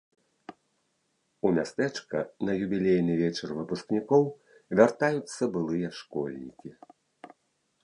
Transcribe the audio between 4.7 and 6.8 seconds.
вяртаюцца былыя школьнікі.